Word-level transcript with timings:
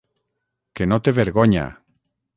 Que 0.79 0.87
no 0.89 0.99
té 1.09 1.15
vergonya! 1.19 1.69